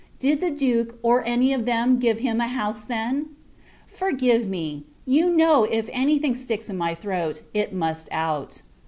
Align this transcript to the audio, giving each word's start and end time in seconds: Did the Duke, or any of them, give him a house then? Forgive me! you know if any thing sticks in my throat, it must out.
Did 0.17 0.41
the 0.41 0.49
Duke, 0.49 0.97
or 1.03 1.23
any 1.27 1.53
of 1.53 1.65
them, 1.67 1.99
give 1.99 2.17
him 2.17 2.41
a 2.41 2.47
house 2.47 2.83
then? 2.83 3.35
Forgive 3.85 4.47
me! 4.49 4.83
you 5.05 5.29
know 5.29 5.65
if 5.65 5.91
any 5.93 6.17
thing 6.17 6.33
sticks 6.33 6.71
in 6.71 6.77
my 6.79 6.95
throat, 6.95 7.43
it 7.53 7.71
must 7.71 8.09
out. 8.11 8.63